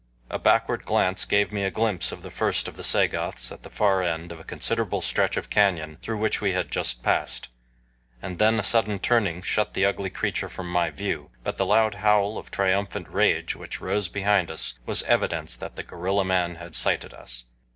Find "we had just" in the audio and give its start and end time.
6.41-7.03